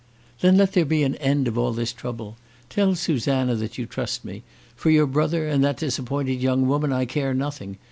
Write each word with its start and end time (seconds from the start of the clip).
"Then 0.39 0.57
let 0.57 0.73
there 0.73 0.83
be 0.83 1.03
an 1.03 1.13
end 1.17 1.47
of 1.47 1.59
all 1.59 1.73
this 1.73 1.93
trouble. 1.93 2.35
Tell 2.71 2.95
Susanna 2.95 3.53
that 3.53 3.77
you 3.77 3.85
trust 3.85 4.25
me. 4.25 4.41
For 4.75 4.89
your 4.89 5.05
brother 5.05 5.47
and 5.47 5.63
that 5.63 5.77
disappointed 5.77 6.41
young 6.41 6.67
woman 6.67 6.91
I 6.91 7.05
care 7.05 7.35
nothing. 7.35 7.77